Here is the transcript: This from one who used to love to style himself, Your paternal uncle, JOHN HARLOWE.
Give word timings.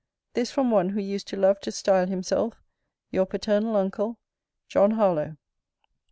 This 0.33 0.49
from 0.49 0.71
one 0.71 0.89
who 0.89 0.99
used 0.99 1.27
to 1.27 1.37
love 1.37 1.59
to 1.59 1.71
style 1.71 2.07
himself, 2.07 2.55
Your 3.11 3.27
paternal 3.27 3.75
uncle, 3.75 4.17
JOHN 4.67 4.93
HARLOWE. 4.95 5.37